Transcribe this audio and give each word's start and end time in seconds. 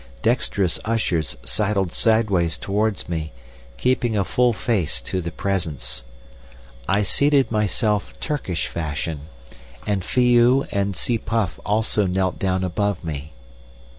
Dexterous 0.23 0.79
ushers 0.83 1.37
sidled 1.45 1.91
sideways 1.91 2.57
towards 2.57 3.07
me, 3.07 3.31
keeping 3.77 4.17
a 4.17 4.25
full 4.25 4.51
face 4.51 4.99
to 5.01 5.21
the 5.21 5.29
Presence. 5.29 6.03
I 6.87 7.03
seated 7.03 7.51
myself 7.51 8.15
Turkish 8.19 8.65
fashion, 8.65 9.27
and 9.85 10.03
Phi 10.03 10.37
oo 10.37 10.63
and 10.71 10.95
Tsi 10.95 11.19
puff 11.19 11.59
also 11.63 12.07
knelt 12.07 12.39
down 12.39 12.63
above 12.63 13.03
me. 13.03 13.33